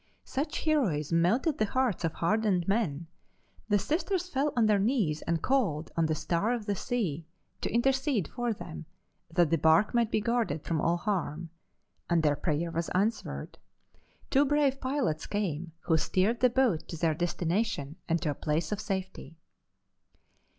Such 0.25 0.63
heroism 0.65 1.21
melted 1.21 1.59
the 1.59 1.65
hearts 1.67 2.03
of 2.03 2.13
hardened 2.13 2.67
men. 2.67 3.05
The 3.69 3.77
Sisters 3.77 4.29
fell 4.29 4.51
on 4.55 4.65
their 4.65 4.79
knees 4.79 5.21
and 5.21 5.43
called 5.43 5.91
on 5.95 6.07
the 6.07 6.15
"Star 6.15 6.53
of 6.53 6.65
the 6.65 6.73
Sea" 6.73 7.27
to 7.61 7.71
intercede 7.71 8.27
for 8.27 8.51
them, 8.51 8.87
that 9.29 9.51
the 9.51 9.59
bark 9.59 9.93
might 9.93 10.09
be 10.09 10.19
guarded 10.19 10.63
from 10.63 10.81
all 10.81 10.97
harm. 10.97 11.51
And 12.09 12.23
their 12.23 12.35
prayer 12.35 12.71
was 12.71 12.89
answered. 12.95 13.59
Two 14.31 14.43
brave 14.43 14.81
pilots 14.81 15.27
came, 15.27 15.71
who 15.81 15.97
steered 15.97 16.39
the 16.39 16.49
boat 16.49 16.87
to 16.87 16.97
their 16.97 17.13
destination 17.13 17.97
and 18.09 18.19
to 18.23 18.31
a 18.31 18.33
place 18.33 18.71
of 18.71 18.81
safety. 18.81 19.37